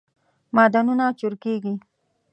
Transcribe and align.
معدنونه 0.55 1.05
چورکیږی 1.19 1.73